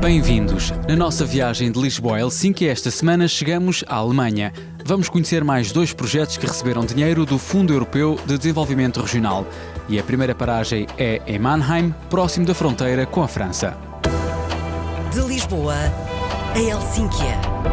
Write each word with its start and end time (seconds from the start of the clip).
Bem-vindos! 0.00 0.72
Na 0.88 0.96
nossa 0.96 1.24
viagem 1.24 1.70
de 1.70 1.80
Lisboa 1.80 2.16
a 2.16 2.20
Helsinki, 2.20 2.66
esta 2.66 2.90
semana 2.90 3.28
chegamos 3.28 3.84
à 3.86 3.94
Alemanha. 3.94 4.52
Vamos 4.84 5.08
conhecer 5.08 5.44
mais 5.44 5.70
dois 5.70 5.92
projetos 5.92 6.36
que 6.36 6.46
receberam 6.46 6.84
dinheiro 6.84 7.24
do 7.24 7.38
Fundo 7.38 7.72
Europeu 7.72 8.18
de 8.26 8.36
Desenvolvimento 8.36 9.00
Regional. 9.00 9.46
E 9.88 9.98
a 9.98 10.02
primeira 10.02 10.34
paragem 10.34 10.86
é 10.98 11.22
em 11.26 11.38
Mannheim, 11.38 11.94
próximo 12.10 12.44
da 12.44 12.54
fronteira 12.54 13.06
com 13.06 13.22
a 13.22 13.28
França. 13.28 13.76
De 15.12 15.20
Lisboa 15.20 15.76
a 16.54 16.58
Helsínquia. 16.58 17.71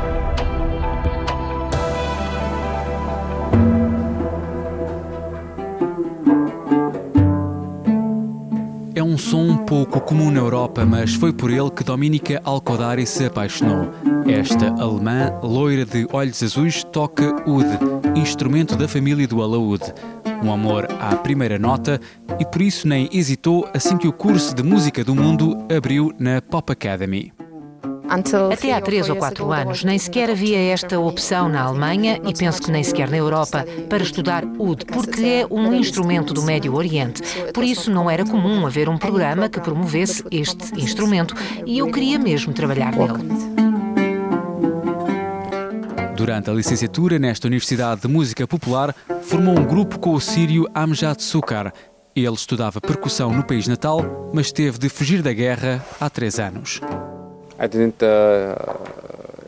Pouco 9.86 10.01
comum 10.01 10.29
na 10.29 10.39
Europa, 10.39 10.86
mas 10.86 11.14
foi 11.14 11.32
por 11.32 11.50
ele 11.50 11.69
que 11.71 11.86
Dominica 11.86 12.42
Alcodari 12.43 13.06
se 13.06 13.24
apaixonou. 13.25 13.89
Esta 14.28 14.68
alemã, 14.74 15.32
loira 15.42 15.86
de 15.86 16.06
olhos 16.11 16.43
azuis, 16.43 16.83
toca 16.83 17.33
oud, 17.50 17.65
instrumento 18.14 18.75
da 18.75 18.89
família 18.89 19.25
do 19.25 19.42
alaúde. 19.42 19.93
Um 20.43 20.51
amor 20.51 20.86
à 21.00 21.15
primeira 21.15 21.57
nota 21.57 22.00
e 22.37 22.46
por 22.46 22.61
isso 22.61 22.89
nem 22.89 23.10
hesitou 23.14 23.70
assim 23.73 23.97
que 23.97 24.07
o 24.07 24.11
curso 24.11 24.54
de 24.54 24.64
música 24.64 25.01
do 25.01 25.15
mundo 25.15 25.57
abriu 25.73 26.14
na 26.20 26.42
Pop 26.42 26.70
Academy. 26.70 27.32
Até 28.51 28.73
há 28.73 28.81
três 28.81 29.07
ou 29.07 29.15
quatro 29.15 29.51
anos 29.51 29.83
nem 29.83 29.97
sequer 29.97 30.31
havia 30.31 30.59
esta 30.59 31.00
opção 31.00 31.47
na 31.47 31.61
Alemanha 31.61 32.19
e 32.25 32.33
penso 32.33 32.61
que 32.61 32.72
nem 32.72 32.83
sequer 32.83 33.09
na 33.09 33.17
Europa 33.17 33.66
para 33.88 34.02
estudar 34.02 34.44
oud, 34.58 34.86
porque 34.86 35.22
é 35.22 35.47
um 35.50 35.73
instrumento 35.73 36.33
do 36.33 36.41
Médio 36.41 36.73
Oriente. 36.73 37.22
Por 37.53 37.64
isso 37.64 37.92
não 37.92 38.09
era 38.09 38.25
comum 38.25 38.66
haver 38.66 38.89
um 38.89 38.97
programa 38.97 39.47
que 39.47 39.59
promovesse 39.59 40.23
este 40.31 40.73
instrumento 40.81 41.36
e 41.66 41.78
eu 41.78 41.92
queria 41.92 42.17
mesmo 42.17 42.52
trabalhar 42.53 42.94
nele. 42.95 43.69
Durante 46.16 46.50
a 46.50 46.53
licenciatura 46.53 47.17
nesta 47.17 47.47
Universidade 47.47 48.02
de 48.02 48.08
Música 48.08 48.45
Popular, 48.45 48.94
formou 49.22 49.58
um 49.58 49.64
grupo 49.64 50.00
com 50.00 50.14
o 50.14 50.19
sírio 50.19 50.67
Amjad 50.75 51.22
Sukar. 51.22 51.72
Ele 52.14 52.34
estudava 52.34 52.81
percussão 52.81 53.31
no 53.31 53.44
país 53.44 53.67
natal, 53.67 54.30
mas 54.34 54.52
teve 54.52 54.78
de 54.78 54.89
fugir 54.89 55.22
da 55.22 55.31
guerra 55.31 55.86
há 55.97 56.09
três 56.09 56.38
anos. 56.38 56.81
I 57.60 57.68
didn't 57.68 58.02
uh, 58.02 58.56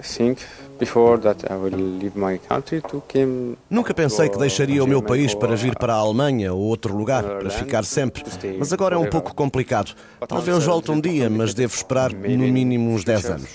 think 0.02 0.42
before 0.78 1.18
that 1.20 1.46
I 1.50 1.56
will 1.56 1.78
leave 1.78 2.18
my 2.18 2.38
country 2.40 2.82
to 2.82 3.02
come. 3.08 3.56
Nunca 3.70 3.94
pensei 3.94 4.28
que 4.28 4.38
deixaria 4.38 4.84
o 4.84 4.88
meu 4.88 5.02
país 5.02 5.34
para 5.34 5.56
vir 5.56 5.76
para 5.76 5.94
a 5.94 5.98
Alemanha 5.98 6.54
ou 6.54 6.62
outro 6.62 6.96
lugar, 6.96 7.24
para 7.24 7.50
ficar 7.50 7.86
sempre. 7.86 8.24
Mas 8.60 8.74
agora 8.74 8.96
é 8.96 8.98
um 8.98 9.10
pouco 9.10 9.34
complicado. 9.34 9.96
Talvez 10.28 10.66
volte 10.66 10.92
um 10.92 11.00
dia, 11.00 11.30
mas 11.30 11.54
devo 11.54 11.74
esperar 11.74 12.12
no 12.12 12.48
mínimo 12.48 12.92
uns 12.92 13.04
10 13.04 13.26
anos. 13.26 13.50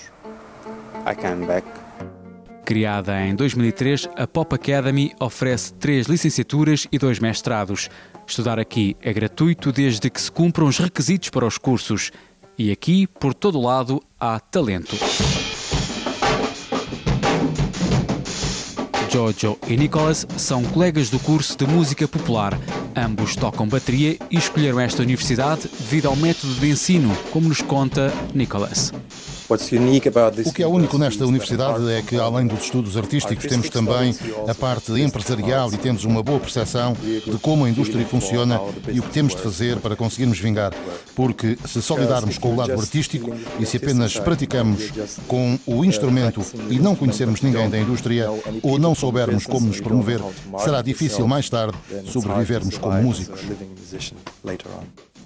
I 1.05 1.15
came 1.15 1.45
back. 1.45 1.67
Criada 2.65 3.21
em 3.21 3.33
2003, 3.33 4.09
a 4.17 4.27
Pop 4.27 4.53
Academy 4.53 5.13
oferece 5.21 5.73
três 5.73 6.07
licenciaturas 6.07 6.85
e 6.91 6.97
dois 6.97 7.17
mestrados. 7.19 7.89
Estudar 8.27 8.59
aqui 8.59 8.97
é 9.01 9.13
gratuito 9.13 9.71
desde 9.71 10.09
que 10.09 10.19
se 10.19 10.29
cumpram 10.29 10.67
os 10.67 10.77
requisitos 10.77 11.29
para 11.29 11.45
os 11.45 11.57
cursos. 11.57 12.11
E 12.59 12.71
aqui, 12.71 13.05
por 13.05 13.35
todo 13.35 13.61
lado, 13.61 14.01
há 14.19 14.39
talento. 14.39 14.95
Jojo 19.11 19.59
e 19.67 19.77
Nicholas 19.77 20.25
são 20.37 20.63
colegas 20.63 21.11
do 21.11 21.19
curso 21.19 21.55
de 21.55 21.67
música 21.67 22.07
popular. 22.07 22.59
Ambos 22.95 23.35
tocam 23.35 23.67
bateria 23.67 24.17
e 24.31 24.37
escolheram 24.37 24.79
esta 24.79 25.03
universidade 25.03 25.69
devido 25.79 26.07
ao 26.07 26.15
método 26.15 26.55
de 26.55 26.71
ensino, 26.71 27.15
como 27.31 27.47
nos 27.47 27.61
conta 27.61 28.11
Nicholas. 28.33 28.91
O 30.45 30.53
que 30.53 30.61
é 30.61 30.67
único 30.67 30.97
nesta 30.97 31.25
universidade 31.25 31.89
é 31.89 32.01
que, 32.01 32.17
além 32.17 32.45
dos 32.45 32.63
estudos 32.63 32.97
artísticos, 32.97 33.45
temos 33.45 33.69
também 33.69 34.13
a 34.47 34.53
parte 34.53 34.91
empresarial 34.91 35.73
e 35.73 35.77
temos 35.77 36.03
uma 36.03 36.21
boa 36.21 36.39
percepção 36.39 36.93
de 36.93 37.37
como 37.41 37.65
a 37.65 37.69
indústria 37.69 38.05
funciona 38.05 38.59
e 38.89 38.99
o 38.99 39.03
que 39.03 39.09
temos 39.09 39.35
de 39.35 39.41
fazer 39.41 39.77
para 39.77 39.95
conseguirmos 39.95 40.37
vingar. 40.37 40.73
Porque 41.15 41.57
se 41.65 41.81
só 41.81 41.97
lidarmos 41.97 42.37
com 42.37 42.53
o 42.53 42.55
lado 42.57 42.73
artístico 42.73 43.33
e 43.59 43.65
se 43.65 43.77
apenas 43.77 44.19
praticamos 44.19 44.91
com 45.27 45.57
o 45.65 45.85
instrumento 45.85 46.41
e 46.69 46.77
não 46.77 46.95
conhecermos 46.95 47.41
ninguém 47.41 47.69
da 47.69 47.79
indústria 47.79 48.29
ou 48.61 48.77
não 48.77 48.93
soubermos 48.93 49.45
como 49.45 49.67
nos 49.67 49.79
promover, 49.79 50.19
será 50.59 50.81
difícil 50.81 51.27
mais 51.27 51.49
tarde 51.49 51.77
sobrevivermos 52.11 52.77
como 52.77 53.01
músicos. 53.01 53.39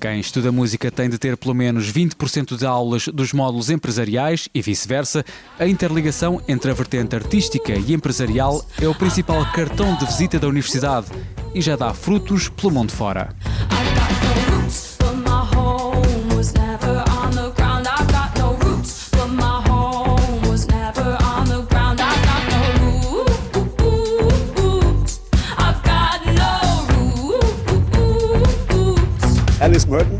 Quem 0.02 0.20
estuda 0.20 0.52
música 0.52 0.90
tem 0.90 1.08
de 1.08 1.20
ter 1.20 1.38
pelo 1.38 1.54
menos 1.54 1.94
20% 1.94 2.58
de 2.58 2.66
aulas 2.66 3.08
dos 3.08 3.32
módulos 3.34 3.70
empresariais 3.70 4.50
e 4.52 4.60
vice-versa. 4.60 5.24
A 5.60 5.68
interligação 5.68 6.42
entre 6.48 6.72
a 6.72 6.74
vertente 6.74 7.16
artística 7.16 7.74
e 7.74 7.94
empresarial 7.94 8.66
é 8.82 8.88
o 8.88 8.96
principal 8.96 9.46
cartão 9.52 9.96
de 9.98 10.08
visita 10.08 10.40
da 10.40 10.48
universidade 10.48 11.06
e 11.54 11.62
já 11.62 11.76
dá 11.76 11.94
frutos 11.94 12.50
pelo 12.50 12.72
mundo 12.72 12.92
fora. 12.92 13.36
Alice 29.62 29.88
Merton? 29.88 30.20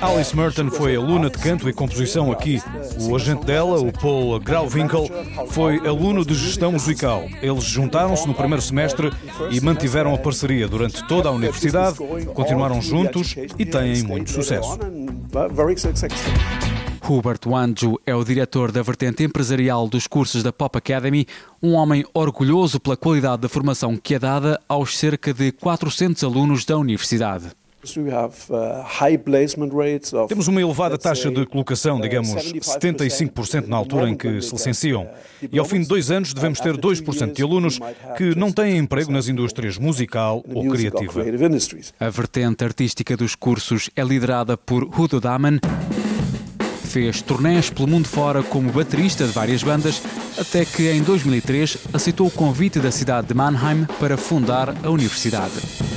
A 0.00 0.06
Alice 0.08 0.36
Merton 0.36 0.68
foi 0.68 0.96
aluna 0.96 1.30
de 1.30 1.38
canto 1.38 1.68
e 1.68 1.72
composição 1.72 2.32
aqui. 2.32 2.60
O 3.08 3.14
agente 3.14 3.46
dela, 3.46 3.80
o 3.80 3.92
Paul 3.92 4.40
Grauwinkel, 4.40 5.08
foi 5.50 5.78
aluno 5.86 6.24
de 6.24 6.34
gestão 6.34 6.72
musical. 6.72 7.22
Eles 7.40 7.62
juntaram-se 7.62 8.26
no 8.26 8.34
primeiro 8.34 8.60
semestre 8.60 9.12
e 9.48 9.60
mantiveram 9.60 10.12
a 10.12 10.18
parceria 10.18 10.66
durante 10.66 11.06
toda 11.06 11.28
a 11.28 11.32
universidade, 11.32 11.98
continuaram 12.34 12.82
juntos 12.82 13.36
e 13.56 13.64
têm 13.64 14.02
muito 14.02 14.30
sucesso. 14.30 14.76
Hubert 17.08 17.40
Wanju 17.46 17.96
é 18.04 18.14
o 18.14 18.24
diretor 18.24 18.72
da 18.72 18.82
vertente 18.82 19.22
empresarial 19.22 19.88
dos 19.88 20.08
cursos 20.08 20.42
da 20.42 20.52
Pop 20.52 20.76
Academy, 20.76 21.26
um 21.62 21.74
homem 21.74 22.04
orgulhoso 22.12 22.80
pela 22.80 22.96
qualidade 22.96 23.42
da 23.42 23.48
formação 23.48 23.96
que 23.96 24.16
é 24.16 24.18
dada 24.18 24.60
aos 24.68 24.98
cerca 24.98 25.32
de 25.32 25.52
400 25.52 26.24
alunos 26.24 26.64
da 26.64 26.76
universidade. 26.76 27.52
Uh, 27.82 28.84
Temos 30.28 30.48
uma 30.48 30.60
elevada 30.60 30.98
taxa 30.98 31.30
de 31.30 31.46
colocação, 31.46 31.96
uh, 31.96 32.02
digamos 32.02 32.28
75% 32.28 33.68
na 33.68 33.76
altura 33.76 34.10
em 34.10 34.14
que 34.14 34.42
se 34.42 34.52
licenciam. 34.52 35.04
Uh, 35.04 35.48
e 35.50 35.58
ao 35.58 35.64
fim 35.64 35.80
de 35.80 35.88
dois 35.88 36.10
anos 36.10 36.34
devemos 36.34 36.60
ter 36.60 36.76
2% 36.76 37.32
de 37.32 37.42
alunos 37.42 37.80
que 38.18 38.36
não 38.36 38.52
têm 38.52 38.76
emprego 38.76 39.10
nas 39.10 39.28
indústrias 39.28 39.78
musical 39.78 40.44
ou 40.52 40.68
criativa. 40.68 41.24
A 41.98 42.10
vertente 42.10 42.64
artística 42.64 43.16
dos 43.16 43.34
cursos 43.34 43.88
é 43.96 44.04
liderada 44.04 44.58
por 44.58 44.84
Hudo 44.84 45.18
Daman. 45.18 45.58
Fez 46.84 47.22
turnés 47.22 47.70
pelo 47.70 47.88
mundo 47.88 48.08
fora 48.08 48.42
como 48.42 48.70
baterista 48.72 49.24
de 49.24 49.32
várias 49.32 49.62
bandas, 49.62 50.02
até 50.36 50.64
que 50.64 50.90
em 50.90 51.02
2003 51.02 51.78
aceitou 51.94 52.26
o 52.26 52.30
convite 52.30 52.78
da 52.78 52.90
cidade 52.90 53.28
de 53.28 53.34
Mannheim 53.34 53.86
para 53.98 54.18
fundar 54.18 54.74
a 54.82 54.90
universidade. 54.90 55.89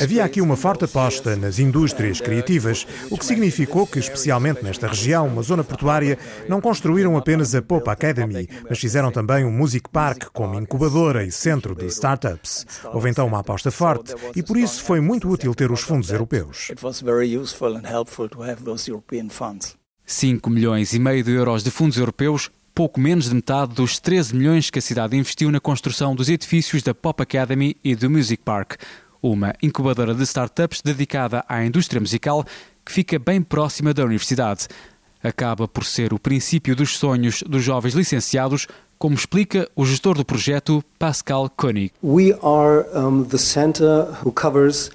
Havia 0.00 0.24
aqui 0.24 0.40
uma 0.40 0.56
forte 0.56 0.84
aposta 0.84 1.36
nas 1.36 1.58
indústrias 1.58 2.20
criativas, 2.20 2.86
o 3.10 3.18
que 3.18 3.24
significou 3.24 3.86
que, 3.86 3.98
especialmente 3.98 4.64
nesta 4.64 4.86
região, 4.88 5.26
uma 5.26 5.42
zona 5.42 5.62
portuária, 5.62 6.18
não 6.48 6.60
construíram 6.60 7.16
apenas 7.16 7.54
a 7.54 7.60
Popa 7.60 7.92
Academy, 7.92 8.48
mas 8.68 8.78
fizeram 8.78 9.12
também 9.12 9.44
um 9.44 9.50
Music 9.52 9.90
Park 9.90 10.30
como 10.32 10.58
incubadora 10.58 11.24
e 11.24 11.30
centro 11.30 11.74
de 11.74 11.86
startups. 11.86 12.66
Houve 12.84 13.10
então 13.10 13.26
uma 13.26 13.40
aposta 13.40 13.70
forte 13.70 14.14
e 14.34 14.42
por 14.42 14.56
isso 14.56 14.82
foi 14.82 15.00
muito 15.00 15.28
útil 15.28 15.54
ter 15.54 15.70
os 15.70 15.82
fundos 15.82 16.10
europeus. 16.10 16.68
5 20.06 20.48
milhões 20.48 20.92
e 20.94 21.00
meio 21.00 21.24
de 21.24 21.32
euros 21.32 21.64
de 21.64 21.70
fundos 21.70 21.98
europeus 21.98 22.48
pouco 22.76 23.00
menos 23.00 23.30
de 23.30 23.34
metade 23.34 23.72
dos 23.74 23.98
13 23.98 24.36
milhões 24.36 24.68
que 24.68 24.78
a 24.78 24.82
cidade 24.82 25.16
investiu 25.16 25.50
na 25.50 25.58
construção 25.58 26.14
dos 26.14 26.28
edifícios 26.28 26.82
da 26.82 26.94
Pop 26.94 27.22
Academy 27.22 27.74
e 27.82 27.96
do 27.96 28.10
Music 28.10 28.42
Park, 28.42 28.74
uma 29.22 29.54
incubadora 29.62 30.14
de 30.14 30.22
startups 30.24 30.82
dedicada 30.82 31.42
à 31.48 31.64
indústria 31.64 31.98
musical 31.98 32.44
que 32.84 32.92
fica 32.92 33.18
bem 33.18 33.40
próxima 33.40 33.94
da 33.94 34.04
universidade. 34.04 34.68
Acaba 35.22 35.66
por 35.66 35.86
ser 35.86 36.12
o 36.12 36.18
princípio 36.18 36.76
dos 36.76 36.98
sonhos 36.98 37.42
dos 37.48 37.64
jovens 37.64 37.94
licenciados, 37.94 38.66
como 38.98 39.14
explica 39.14 39.66
o 39.74 39.86
gestor 39.86 40.14
do 40.14 40.24
projeto, 40.24 40.84
Pascal 40.98 41.48
Koenig. 41.48 41.94
We 42.04 42.34
are 42.42 42.84
um, 42.94 43.24
the 43.24 43.38
center 43.38 44.06
who 44.22 44.30
covers 44.30 44.90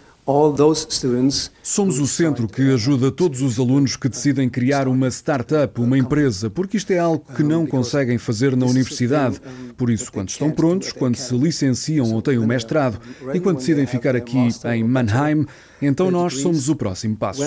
Somos 1.64 2.00
o 2.00 2.08
centro 2.08 2.48
que 2.48 2.72
ajuda 2.74 3.12
todos 3.12 3.42
os 3.42 3.60
alunos 3.60 3.96
que 3.96 4.08
decidem 4.08 4.50
criar 4.50 4.88
uma 4.88 5.08
startup, 5.10 5.82
uma 5.82 5.98
empresa, 5.98 6.50
porque 6.50 6.78
isto 6.78 6.92
é 6.92 7.00
algo 7.00 7.26
que 7.36 7.44
não 7.44 7.66
conseguem 7.66 8.18
fazer 8.18 8.56
na 8.56 8.66
universidade. 8.66 9.42
Por 9.76 9.90
isso, 9.90 10.12
quando 10.12 10.30
estão 10.30 10.52
prontos, 10.52 10.92
quando 10.92 11.16
se 11.16 11.36
licenciam 11.36 12.14
ou 12.14 12.22
têm 12.22 12.38
um 12.38 12.46
mestrado 12.46 13.00
e 13.34 13.40
quando 13.40 13.58
decidem 13.58 13.86
ficar 13.88 14.16
aqui 14.16 14.38
em 14.66 14.84
Mannheim, 14.84 15.46
então 15.82 16.12
nós 16.12 16.38
somos 16.40 16.70
o 16.70 16.76
próximo 16.76 17.16
passo. 17.16 17.42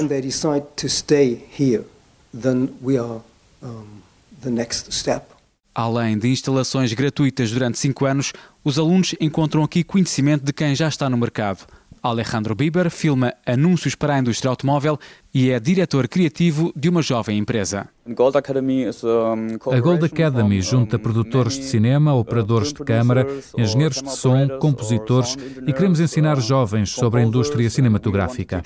Além 5.75 6.17
de 6.17 6.29
instalações 6.29 6.93
gratuitas 6.93 7.51
durante 7.51 7.79
cinco 7.79 8.05
anos, 8.05 8.33
os 8.63 8.79
alunos 8.79 9.15
encontram 9.21 9.65
aqui 9.65 9.83
conhecimento 9.83 10.45
de 10.45 10.53
quem 10.53 10.73
já 10.75 10.87
está 10.87 11.11
no 11.11 11.17
mercado. 11.17 11.67
Alejandro 12.05 12.55
Bieber 12.55 12.91
filma 12.91 13.33
anúncios 13.47 13.95
para 13.95 14.15
a 14.15 14.19
indústria 14.19 14.51
automóvel 14.51 14.99
e 15.33 15.51
é 15.51 15.59
diretor 15.59 16.07
criativo 16.07 16.71
de 16.77 16.91
uma 16.91 17.01
jovem 17.01 17.39
empresa. 17.39 17.89
A 18.07 18.13
Gold 19.81 20.05
Academy 20.05 20.61
junta 20.61 20.99
produtores 20.99 21.55
de 21.55 21.65
cinema, 21.65 22.15
operadores 22.15 22.75
de 22.75 22.85
câmara, 22.85 23.27
engenheiros 23.57 24.03
de 24.03 24.15
som, 24.15 24.47
compositores 24.61 25.35
e 25.67 25.73
queremos 25.73 25.99
ensinar 25.99 26.39
jovens 26.41 26.91
sobre 26.91 27.23
a 27.23 27.25
indústria 27.25 27.71
cinematográfica. 27.71 28.63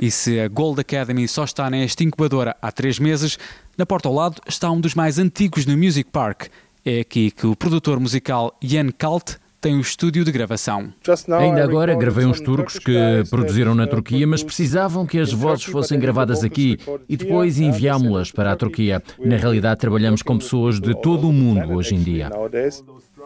E 0.00 0.10
se 0.10 0.40
a 0.40 0.48
Gold 0.48 0.80
Academy 0.80 1.28
só 1.28 1.44
está 1.44 1.68
nesta 1.68 2.02
incubadora 2.02 2.56
há 2.62 2.72
três 2.72 2.98
meses, 2.98 3.38
na 3.76 3.84
porta 3.84 4.08
ao 4.08 4.14
lado 4.14 4.40
está 4.48 4.70
um 4.70 4.80
dos 4.80 4.94
mais 4.94 5.18
antigos 5.18 5.66
no 5.66 5.76
Music 5.76 6.08
Park. 6.10 6.46
É 6.82 7.00
aqui 7.00 7.30
que 7.30 7.46
o 7.46 7.54
produtor 7.54 8.00
musical 8.00 8.56
Jan 8.62 8.90
Kalt 8.96 9.36
tem 9.60 9.76
o 9.76 9.80
estúdio 9.80 10.24
de 10.24 10.32
gravação. 10.32 10.92
Ainda 11.38 11.62
agora 11.62 11.94
gravei 11.94 12.24
uns 12.24 12.40
turcos 12.40 12.78
que 12.78 12.94
produziram 13.28 13.74
na 13.74 13.86
Turquia, 13.86 14.26
mas 14.26 14.42
precisavam 14.42 15.06
que 15.06 15.18
as 15.18 15.32
vozes 15.32 15.64
fossem 15.64 15.98
gravadas 15.98 16.42
aqui 16.42 16.78
e 17.08 17.16
depois 17.16 17.58
enviámo-las 17.58 18.32
para 18.32 18.52
a 18.52 18.56
Turquia. 18.56 19.02
Na 19.18 19.36
realidade, 19.36 19.80
trabalhamos 19.80 20.22
com 20.22 20.38
pessoas 20.38 20.80
de 20.80 20.98
todo 21.00 21.28
o 21.28 21.32
mundo 21.32 21.74
hoje 21.74 21.94
em 21.94 22.02
dia. 22.02 22.30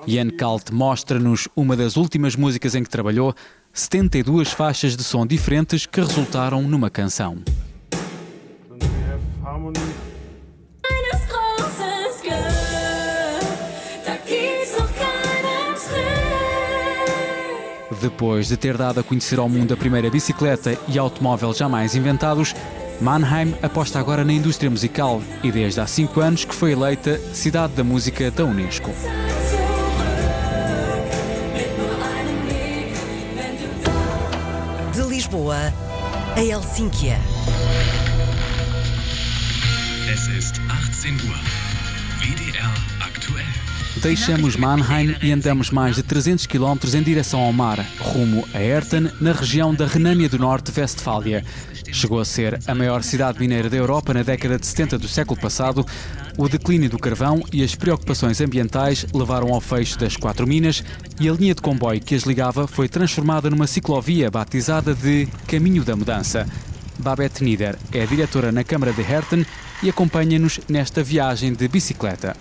Ian 0.07 0.31
Kalt 0.31 0.71
mostra-nos 0.71 1.49
uma 1.55 1.77
das 1.77 1.97
últimas 1.97 2.35
músicas 2.35 2.75
em 2.75 2.83
que 2.83 2.91
trabalhou, 2.91 3.35
72 3.73 4.51
faixas 4.53 4.97
de 4.97 5.05
som 5.05 5.27
diferentes 5.27 5.87
que 5.87 6.01
resultaram 6.01 6.63
numa 6.63 6.91
canção. 6.91 7.39
Depois 18.05 18.49
de 18.49 18.59
ter 18.59 18.77
dado 18.77 19.01
a 19.01 19.03
conhecer 19.03 19.39
ao 19.39 19.49
mundo 19.49 19.73
a 19.73 19.77
primeira 19.79 20.11
bicicleta 20.11 20.79
e 20.87 20.99
automóvel 20.99 21.55
jamais 21.55 21.95
inventados, 21.95 22.55
Mannheim 23.01 23.55
aposta 23.63 23.99
agora 23.99 24.23
na 24.23 24.33
indústria 24.35 24.71
musical 24.71 25.23
e 25.43 25.51
desde 25.51 25.81
há 25.81 25.87
cinco 25.87 26.21
anos 26.21 26.45
que 26.45 26.55
foi 26.55 26.73
eleita 26.73 27.19
Cidade 27.33 27.73
da 27.73 27.83
Música 27.83 28.31
da 28.31 28.45
Unesco. 28.45 28.91
De 34.93 35.03
Lisboa 35.09 35.73
a 36.37 36.43
Helsínquia. 36.43 37.19
Es 40.13 40.29
ist 40.29 40.61
18 40.93 41.25
Uhr. 41.27 41.39
WDR 42.21 42.75
aktuell. 43.01 43.64
Deixamos 44.05 44.55
Mannheim 44.55 45.17
e 45.23 45.33
andamos 45.33 45.71
mais 45.71 45.97
de 45.97 46.03
300 46.03 46.45
km 46.45 46.77
em 46.95 47.03
direção 47.03 47.41
ao 47.41 47.55
mar, 47.55 47.79
rumo 47.99 48.47
a 48.53 48.61
Erten, 48.61 49.11
na 49.19 49.33
região 49.33 49.75
da 49.75 49.87
Renânia 49.87 50.29
do 50.29 50.39
Norte-Vestfália. 50.39 51.43
Chegou 51.91 52.21
a 52.21 52.25
ser 52.27 52.61
a 52.67 52.75
maior 52.75 53.03
cidade 53.03 53.41
mineira 53.41 53.71
da 53.71 53.79
Europa 53.79 54.13
na 54.13 54.23
década 54.23 54.59
de 54.59 54.67
70 54.67 54.99
do 54.99 55.09
século 55.09 55.41
passado. 55.41 55.87
O 56.37 56.47
declínio 56.51 56.91
do 56.91 56.99
carvão 56.99 57.43
e 57.51 57.65
as 57.65 57.75
preocupações 57.75 58.43
ambientais 58.43 59.07
levaram 59.15 59.55
ao 59.55 59.61
fecho 59.63 59.99
das 59.99 60.19
quatro 60.19 60.47
minas 60.47 60.85
e 61.19 61.27
a 61.27 61.33
linha 61.33 61.55
de 61.55 61.63
comboio 61.63 61.99
que 61.99 62.15
as 62.15 62.25
ligava 62.25 62.67
foi 62.67 62.91
transformada 62.91 63.49
numa 63.49 63.67
ciclovia 63.67 64.31
batizada 64.31 64.95
de 64.95 65.27
Caminho 65.47 65.83
da 65.83 65.97
Mudança. 65.97 66.47
Babette 66.99 67.43
Nieder 67.43 67.79
é 67.91 68.05
diretora 68.05 68.53
na 68.53 68.65
Câmara 68.65 68.93
de 68.93 69.01
Herten 69.01 69.47
e 69.83 69.89
acompanha-nos 69.89 70.61
nesta 70.69 71.03
viagem 71.03 71.55
de 71.55 71.67
bicicleta. 71.69 72.37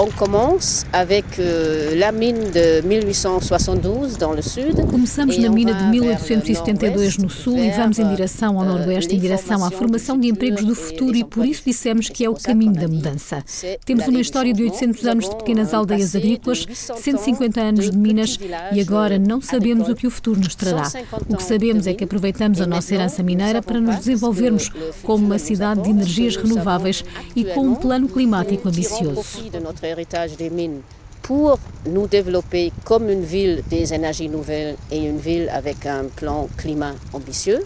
On 0.00 0.06
commence 0.10 0.86
avec 0.92 1.24
euh, 1.40 1.96
la 1.96 2.12
mine 2.12 2.52
de 2.54 2.86
1872 2.86 4.16
dans 4.16 4.32
le 4.32 4.42
sud. 4.42 4.86
Começamos 4.88 5.36
na 5.40 5.48
mina 5.48 5.72
de 5.72 5.90
1872 5.90 7.18
no 7.18 7.28
sul 7.28 7.58
e 7.58 7.72
vamos 7.72 7.98
em 7.98 8.08
direção 8.08 8.60
ao 8.60 8.64
euh, 8.64 8.78
noroeste, 8.78 9.16
em 9.16 9.18
direção 9.18 9.64
à 9.64 9.72
formação 9.72 10.16
de 10.16 10.28
empregos 10.28 10.64
do 10.64 10.76
futuro 10.76 11.16
e 11.16 11.24
por 11.24 11.44
isso 11.44 11.64
dissemos 11.66 12.08
que 12.08 12.24
é 12.24 12.30
o 12.30 12.34
caminho 12.34 12.74
da 12.74 12.86
mudança. 12.86 13.42
Temos 13.84 14.06
uma 14.06 14.20
história 14.20 14.54
de 14.54 14.62
800 14.62 15.04
anos 15.04 15.28
de 15.28 15.34
pequenas 15.34 15.74
aldeias 15.74 16.14
agrícolas, 16.14 16.64
150 16.70 17.60
anos 17.60 17.90
de 17.90 17.98
minas 17.98 18.38
e 18.72 18.80
agora 18.80 19.18
não 19.18 19.40
sabemos 19.40 19.88
o 19.88 19.96
que 19.96 20.06
o 20.06 20.12
futuro 20.12 20.38
nos 20.38 20.54
trará. 20.54 20.88
O 21.28 21.36
que 21.36 21.42
sabemos 21.42 21.88
é 21.88 21.94
que 21.94 22.04
aproveitamos 22.04 22.60
a 22.60 22.68
nossa 22.68 22.94
herança 22.94 23.20
mineira 23.24 23.60
para 23.60 23.80
nos 23.80 23.96
desenvolvermos 23.96 24.70
como 25.02 25.26
uma 25.26 25.40
cidade 25.40 25.82
de 25.82 25.90
energias 25.90 26.36
renováveis 26.36 27.04
e 27.34 27.44
com 27.46 27.66
um 27.66 27.74
plano 27.74 28.08
climático 28.08 28.68
ambicioso 28.68 29.48
héritage 29.88 30.36
des 30.36 30.50
mines 30.50 30.80
pour 31.22 31.58
nous 31.86 32.06
développer 32.06 32.72
comme 32.84 33.10
une 33.10 33.24
ville 33.24 33.62
des 33.68 33.92
énergies 33.92 34.28
nouvelles 34.28 34.76
et 34.90 34.98
une 34.98 35.18
ville 35.18 35.48
avec 35.50 35.84
un 35.86 36.04
plan 36.04 36.48
climat 36.56 36.94
ambitieux. 37.12 37.62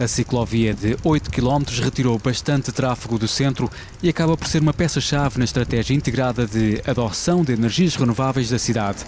A 0.00 0.08
ciclovia 0.08 0.72
de 0.72 0.96
8 1.04 1.28
km 1.28 1.70
retirou 1.82 2.18
bastante 2.18 2.72
tráfego 2.72 3.18
do 3.18 3.28
centro 3.28 3.70
e 4.02 4.08
acaba 4.08 4.36
por 4.38 4.48
ser 4.48 4.62
uma 4.62 4.72
peça-chave 4.72 5.38
na 5.38 5.44
estratégia 5.44 5.94
integrada 5.94 6.46
de 6.46 6.80
adoção 6.86 7.44
de 7.44 7.52
energias 7.52 7.94
renováveis 7.94 8.48
da 8.48 8.58
cidade. 8.58 9.04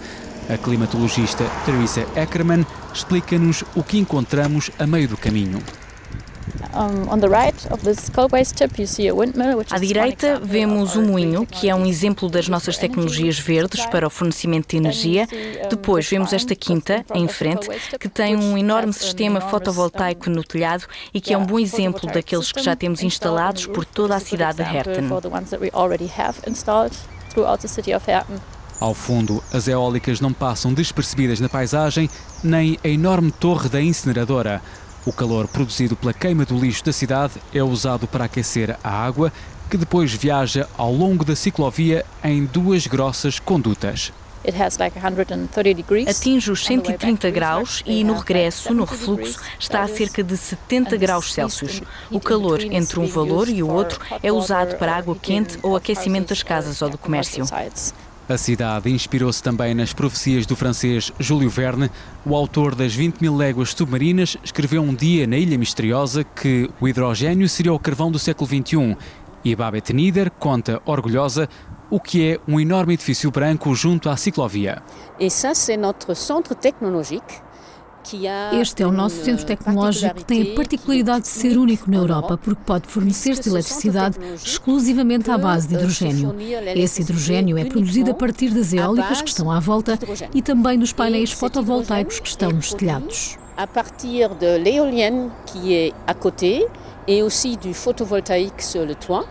A 0.47 0.57
climatologista 0.57 1.43
Teresa 1.65 2.05
Ackerman 2.15 2.63
explica-nos 2.93 3.63
o 3.75 3.83
que 3.83 3.97
encontramos 3.97 4.69
a 4.77 4.85
meio 4.85 5.07
do 5.07 5.17
caminho. 5.17 5.59
À 9.71 9.79
direita 9.79 10.39
vemos 10.43 10.95
o 10.95 11.01
moinho, 11.01 11.45
que 11.45 11.69
é 11.69 11.75
um 11.75 11.85
exemplo 11.85 12.29
das 12.29 12.47
nossas 12.47 12.77
tecnologias 12.77 13.39
verdes 13.39 13.85
para 13.85 14.05
o 14.05 14.09
fornecimento 14.09 14.69
de 14.69 14.77
energia. 14.77 15.27
Depois 15.69 16.07
vemos 16.07 16.33
esta 16.33 16.55
quinta, 16.55 17.05
em 17.13 17.27
frente, 17.27 17.67
que 17.99 18.09
tem 18.09 18.35
um 18.35 18.57
enorme 18.57 18.93
sistema 18.93 19.39
fotovoltaico 19.41 20.29
no 20.29 20.43
telhado 20.43 20.85
e 21.13 21.21
que 21.21 21.33
é 21.33 21.37
um 21.37 21.45
bom 21.45 21.59
exemplo 21.59 22.11
daqueles 22.11 22.51
que 22.51 22.61
já 22.61 22.75
temos 22.75 23.01
instalados 23.01 23.65
por 23.65 23.85
toda 23.85 24.15
a 24.15 24.19
cidade 24.19 24.57
de 24.57 24.63
Herten. 24.63 25.09
Ao 28.79 28.93
fundo, 28.93 29.41
as 29.53 29.67
eólicas 29.67 30.19
não 30.19 30.33
passam 30.33 30.73
despercebidas 30.73 31.39
na 31.39 31.47
paisagem, 31.47 32.09
nem 32.43 32.77
a 32.83 32.87
enorme 32.87 33.31
torre 33.31 33.69
da 33.69 33.81
incineradora. 33.81 34.61
O 35.05 35.13
calor 35.13 35.47
produzido 35.47 35.95
pela 35.95 36.13
queima 36.13 36.45
do 36.45 36.57
lixo 36.57 36.83
da 36.83 36.91
cidade 36.91 37.33
é 37.53 37.61
usado 37.61 38.07
para 38.07 38.25
aquecer 38.25 38.75
a 38.83 38.89
água, 38.89 39.31
que 39.69 39.77
depois 39.77 40.11
viaja 40.11 40.67
ao 40.75 40.91
longo 40.91 41.23
da 41.23 41.35
ciclovia 41.35 42.03
em 42.23 42.45
duas 42.45 42.87
grossas 42.87 43.37
condutas. 43.39 44.11
Atinge 46.07 46.51
os 46.51 46.65
130 46.65 47.29
graus 47.31 47.83
e 47.85 48.03
no 48.03 48.13
regresso, 48.15 48.73
no 48.73 48.83
refluxo, 48.83 49.39
está 49.59 49.81
a 49.81 49.87
cerca 49.87 50.23
de 50.23 50.37
70 50.37 50.97
graus 50.97 51.33
Celsius. 51.33 51.81
O 52.11 52.19
calor 52.19 52.61
entre 52.61 52.99
um 52.99 53.07
valor 53.07 53.47
e 53.47 53.61
o 53.61 53.69
outro 53.69 53.99
é 54.21 54.31
usado 54.31 54.75
para 54.77 54.95
água 54.95 55.15
quente 55.15 55.57
ou 55.61 55.75
aquecimento 55.75 56.29
das 56.29 56.41
casas 56.41 56.81
ou 56.81 56.89
do 56.89 56.97
comércio. 56.97 57.45
A 58.27 58.39
cidade 58.39 58.91
inspirou-se 58.91 59.41
também 59.41 59.75
nas 59.75 59.93
profecias 59.93 60.47
do 60.47 60.55
francês 60.55 61.13
Júlio 61.19 61.47
Verne. 61.47 61.91
O 62.25 62.35
autor 62.35 62.73
das 62.73 62.91
20 62.91 63.21
mil 63.21 63.35
léguas 63.37 63.69
submarinas 63.69 64.35
escreveu 64.43 64.81
um 64.81 64.95
dia 64.95 65.27
na 65.27 65.37
Ilha 65.37 65.59
Misteriosa 65.59 66.23
que 66.23 66.67
o 66.81 66.87
hidrogênio 66.87 67.47
seria 67.47 67.71
o 67.71 67.77
carvão 67.77 68.11
do 68.11 68.17
século 68.17 68.49
XXI. 68.49 68.97
E 69.43 69.55
Babette 69.55 69.93
Nieder 69.93 70.31
conta, 70.31 70.81
orgulhosa, 70.87 71.47
o 71.87 71.99
que 71.99 72.31
é 72.31 72.39
um 72.47 72.59
enorme 72.59 72.95
edifício 72.95 73.29
branco 73.29 73.75
junto 73.75 74.09
à 74.09 74.17
ciclovia. 74.17 74.81
E 75.19 75.29
ça, 75.29 75.53
c'est 75.53 75.77
notre 75.77 76.15
centre 76.15 76.55
technologique 76.55 77.44
este 78.53 78.83
é 78.83 78.87
o 78.87 78.91
nosso 78.91 79.23
centro 79.23 79.45
tecnológico 79.45 80.15
que 80.15 80.25
tem 80.25 80.51
a 80.51 80.55
particularidade 80.55 81.21
de 81.21 81.27
ser 81.27 81.57
único 81.57 81.89
na 81.89 81.97
Europa, 81.97 82.37
porque 82.37 82.61
pode 82.65 82.87
fornecer-se 82.87 83.49
eletricidade 83.49 84.17
exclusivamente 84.35 85.31
à 85.31 85.37
base 85.37 85.67
de 85.67 85.75
hidrogênio. 85.75 86.35
Esse 86.75 87.01
hidrogênio 87.01 87.57
é 87.57 87.65
produzido 87.65 88.11
a 88.11 88.13
partir 88.13 88.49
das 88.49 88.73
eólicas 88.73 89.21
que 89.21 89.29
estão 89.29 89.51
à 89.51 89.59
volta 89.59 89.97
e 90.33 90.41
também 90.41 90.77
dos 90.77 90.93
painéis 90.93 91.31
fotovoltaicos 91.31 92.19
que 92.19 92.27
estão 92.27 92.51
nos 92.51 92.73
telhados. 92.73 93.37
A 93.57 93.65
partir 93.65 94.27
de 94.35 94.57
l'éolienne 94.57 95.31
qui 95.45 95.73
est 95.73 95.93
à 96.05 96.13
côté 96.13 96.67
et 97.07 97.23
aussi 97.23 97.55
du 97.55 97.73
photovoltaïque 97.73 98.61
sur 98.61 98.85
le 98.85 98.95
toit. 98.95 99.25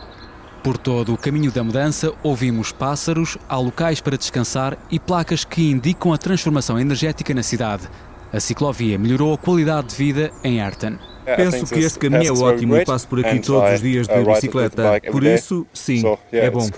Por 0.63 0.79
todo 0.79 1.13
o 1.13 1.19
caminho 1.19 1.53
da 1.53 1.63
mudança, 1.63 2.11
ouvimos 2.23 2.73
pássaros, 2.73 3.37
há 3.47 3.59
locais 3.59 4.01
para 4.01 4.17
descansar 4.17 4.79
e 4.91 4.99
placas 4.99 5.45
que 5.45 5.71
indicam 5.71 6.11
a 6.11 6.17
transformação 6.17 6.81
energética 6.81 7.35
na 7.35 7.43
cidade. 7.43 7.87
A 8.35 8.41
ciclovia 8.41 8.99
melhorou 8.99 9.33
a 9.33 9.39
qualidade 9.39 9.91
de 9.91 9.95
vida 9.95 10.33
em 10.43 10.61
Ayrton. 10.61 10.99
Penso 11.37 11.73
que 11.73 11.79
este 11.79 12.01
caminho 12.01 12.35
é 12.35 12.37
ótimo 12.37 12.77
e 12.77 12.85
passo 12.85 13.07
por 13.07 13.25
aqui 13.25 13.39
todos 13.39 13.75
os 13.75 13.81
dias 13.81 14.09
de 14.09 14.25
bicicleta. 14.25 15.01
Por 15.13 15.23
isso, 15.23 15.65
sim, 15.73 16.03
é 16.33 16.51
bom. 16.51 16.69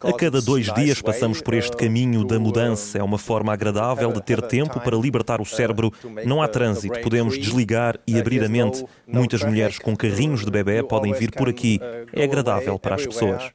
A 0.00 0.12
cada 0.12 0.42
dois 0.42 0.66
dias 0.74 1.00
passamos 1.00 1.40
por 1.40 1.54
este 1.54 1.76
caminho 1.76 2.24
da 2.24 2.40
mudança. 2.40 2.98
É 2.98 3.02
uma 3.04 3.18
forma 3.18 3.52
agradável 3.52 4.12
de 4.12 4.20
ter 4.20 4.42
tempo 4.42 4.80
para 4.80 4.96
libertar 4.96 5.40
o 5.40 5.44
cérebro. 5.44 5.92
Não 6.24 6.42
há 6.42 6.48
trânsito, 6.48 7.00
podemos 7.02 7.38
desligar 7.38 8.00
e 8.04 8.18
abrir 8.18 8.42
a 8.42 8.48
mente. 8.48 8.84
Muitas 9.06 9.44
mulheres 9.44 9.78
com 9.78 9.96
carrinhos 9.96 10.44
de 10.44 10.50
bebê 10.50 10.82
podem 10.82 11.12
vir 11.12 11.30
por 11.30 11.48
aqui. 11.48 11.78
É 12.12 12.24
agradável 12.24 12.80
para 12.80 12.96
as 12.96 13.06
pessoas. 13.06 13.52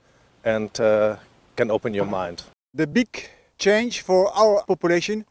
Change 3.61 4.01
for 4.01 4.31
our 4.35 4.65
population 4.65 5.23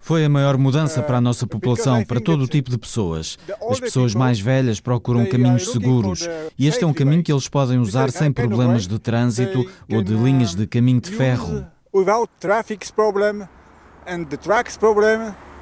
foi 0.00 0.24
a 0.24 0.28
maior 0.28 0.58
mudança 0.58 1.00
para 1.02 1.18
a 1.18 1.20
nossa 1.20 1.46
população, 1.46 2.02
para 2.02 2.20
todo 2.20 2.42
o 2.42 2.48
tipo 2.48 2.68
de 2.68 2.76
pessoas. 2.78 3.38
As 3.70 3.78
pessoas 3.78 4.12
mais 4.12 4.40
velhas 4.40 4.80
procuram 4.80 5.24
caminhos 5.26 5.70
seguros 5.70 6.28
e 6.58 6.66
este 6.66 6.82
é 6.82 6.86
um 6.86 6.92
caminho 6.92 7.22
que 7.22 7.30
eles 7.30 7.46
podem 7.46 7.78
usar 7.78 8.10
sem 8.10 8.32
problemas 8.32 8.88
de 8.88 8.98
trânsito 8.98 9.70
ou 9.88 10.02
de 10.02 10.14
linhas 10.14 10.54
de 10.56 10.66
caminho 10.66 11.00
de 11.00 11.12
ferro. 11.12 11.64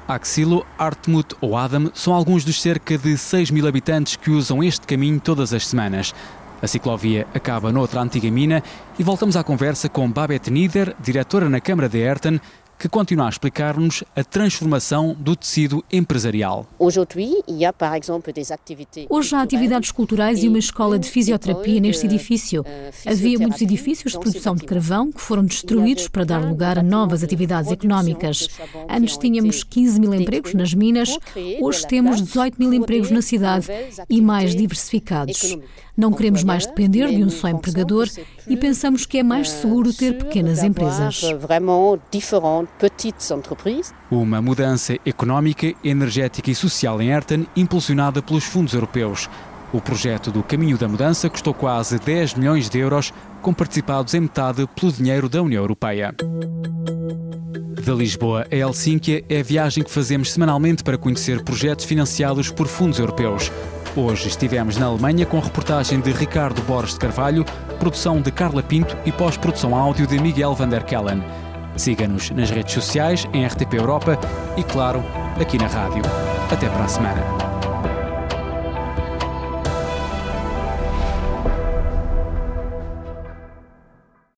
Axilo, 0.07 0.65
Artmut 0.79 1.35
ou 1.41 1.57
Adam 1.57 1.91
são 1.93 2.13
alguns 2.13 2.45
dos 2.45 2.61
cerca 2.61 2.97
de 2.97 3.17
6 3.17 3.51
mil 3.51 3.67
habitantes 3.67 4.15
que 4.15 4.31
usam 4.31 4.63
este 4.63 4.87
caminho 4.87 5.19
todas 5.19 5.53
as 5.53 5.67
semanas. 5.67 6.15
A 6.61 6.67
ciclovia 6.67 7.27
acaba 7.33 7.71
noutra 7.71 8.01
antiga 8.01 8.29
mina 8.31 8.63
e 8.97 9.03
voltamos 9.03 9.35
à 9.35 9.43
conversa 9.43 9.87
com 9.87 10.11
Babette 10.11 10.49
Nieder, 10.49 10.95
diretora 10.99 11.47
na 11.47 11.61
Câmara 11.61 11.87
de 11.87 12.03
Ayrton, 12.03 12.39
que 12.77 12.87
continua 12.87 13.25
a 13.25 13.29
explicar-nos 13.29 14.03
a 14.15 14.23
transformação 14.23 15.15
do 15.19 15.35
tecido 15.35 15.83
empresarial. 15.91 16.67
Hoje 16.77 16.99
há 19.35 19.41
atividades 19.41 19.91
culturais 19.91 20.43
e 20.43 20.47
uma 20.47 20.59
escola 20.59 20.99
de 20.99 21.09
fisioterapia 21.09 21.79
neste 21.79 22.05
edifício. 22.05 22.63
Havia 23.05 23.39
muitos 23.39 23.61
edifícios 23.61 24.13
de 24.13 24.19
produção 24.19 24.55
de 24.55 24.63
carvão 24.65 25.11
que 25.11 25.19
foram 25.19 25.43
destruídos 25.43 26.07
para 26.07 26.23
dar 26.23 26.39
lugar 26.39 26.77
a 26.77 26.83
novas 26.83 27.23
atividades 27.23 27.71
económicas. 27.71 28.47
Antes 28.87 29.17
tínhamos 29.17 29.63
15 29.63 29.99
mil 29.99 30.13
empregos 30.13 30.53
nas 30.53 30.73
minas, 30.73 31.17
hoje 31.59 31.87
temos 31.87 32.21
18 32.21 32.59
mil 32.59 32.73
empregos 32.73 33.09
na 33.09 33.21
cidade 33.21 33.67
e 34.07 34.21
mais 34.21 34.55
diversificados. 34.55 35.57
Não 35.97 36.13
queremos 36.13 36.43
mais 36.43 36.67
depender 36.67 37.07
de 37.07 37.23
um 37.23 37.29
só 37.29 37.47
empregador 37.47 38.07
e 38.47 38.55
pensamos 38.55 39.03
que 39.03 39.17
é 39.17 39.23
mais 39.23 39.49
seguro 39.49 39.91
ter 39.91 40.15
pequenas 40.15 40.61
empresas. 40.61 41.23
Uma 44.11 44.39
mudança 44.39 44.95
económica, 45.03 45.73
energética 45.83 46.51
e 46.51 46.55
social 46.55 47.01
em 47.01 47.11
Ayrton, 47.11 47.47
impulsionada 47.55 48.21
pelos 48.21 48.43
fundos 48.43 48.75
europeus. 48.75 49.27
O 49.73 49.81
projeto 49.81 50.31
do 50.31 50.43
Caminho 50.43 50.77
da 50.77 50.87
Mudança 50.87 51.29
custou 51.31 51.53
quase 51.53 51.97
10 51.97 52.35
milhões 52.35 52.69
de 52.69 52.77
euros, 52.77 53.11
com 53.41 53.51
participados 53.51 54.13
em 54.13 54.21
metade 54.21 54.69
pelo 54.79 54.91
dinheiro 54.91 55.27
da 55.27 55.41
União 55.41 55.63
Europeia. 55.63 56.13
De 57.83 57.91
Lisboa 57.91 58.45
a 58.51 58.55
Helsínquia 58.55 59.25
é 59.27 59.39
a 59.39 59.43
viagem 59.43 59.83
que 59.83 59.89
fazemos 59.89 60.31
semanalmente 60.31 60.83
para 60.83 60.97
conhecer 60.97 61.43
projetos 61.43 61.85
financiados 61.85 62.51
por 62.51 62.67
fundos 62.67 62.99
europeus. 62.99 63.51
Hoje 63.97 64.27
estivemos 64.27 64.77
na 64.77 64.85
Alemanha 64.85 65.25
com 65.25 65.39
reportagem 65.39 65.99
de 65.99 66.11
Ricardo 66.11 66.61
Borges 66.61 66.93
de 66.93 66.99
Carvalho, 66.99 67.43
produção 67.79 68.21
de 68.21 68.31
Carla 68.31 68.61
Pinto 68.61 68.95
e 69.03 69.11
pós-produção 69.11 69.75
áudio 69.75 70.05
de 70.05 70.19
Miguel 70.19 70.53
van 70.53 70.69
der 70.69 70.83
Kellen. 70.83 71.23
Siga-nos 71.75 72.29
nas 72.29 72.51
redes 72.51 72.75
sociais, 72.75 73.27
em 73.33 73.43
RTP 73.43 73.73
Europa 73.73 74.19
e, 74.55 74.63
claro, 74.63 75.03
aqui 75.41 75.57
na 75.57 75.65
rádio. 75.65 76.03
Até 76.51 76.69
para 76.69 76.83
a 76.83 76.87
semana. 76.87 77.46